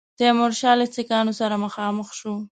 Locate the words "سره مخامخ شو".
1.39-2.33